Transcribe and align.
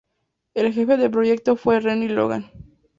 El 0.55 0.73
jefe 0.73 0.97
de 0.97 1.11
proyecto 1.11 1.55
fue 1.55 1.79
Renny 1.79 2.07
Logan. 2.07 2.49